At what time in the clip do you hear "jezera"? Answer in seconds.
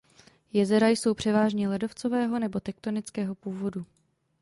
0.53-0.87